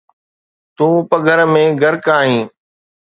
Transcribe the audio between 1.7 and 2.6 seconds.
غرق آهين